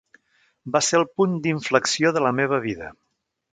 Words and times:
Va 0.75 0.81
ser 0.87 0.97
el 0.99 1.05
punt 1.19 1.35
d'inflexió 1.45 2.15
de 2.17 2.25
la 2.29 2.35
meva 2.41 2.63
vida. 2.67 2.93